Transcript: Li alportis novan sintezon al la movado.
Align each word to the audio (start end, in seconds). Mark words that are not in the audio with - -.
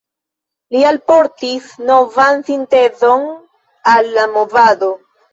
Li 0.75 0.79
alportis 0.91 1.67
novan 1.89 2.41
sintezon 2.47 3.27
al 3.91 4.09
la 4.15 4.25
movado. 4.39 4.89